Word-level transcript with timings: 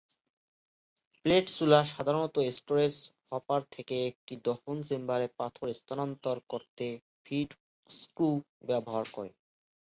Plate 1.25 1.45
চুলা 1.55 1.79
সাধারণত 1.91 2.35
storage 2.51 2.95
hopper 3.29 3.61
থেকে 3.71 3.95
একটি 4.07 4.33
দহন 4.45 4.77
চেম্বারে 4.81 5.27
পাথর 5.39 5.67
স্থানান্তর 5.73 6.37
করতে 6.49 6.85
ফিড 7.25 7.49
স্ক্রু 7.89 8.29
ব্যবহার 8.69 9.05
করে। 9.13 9.31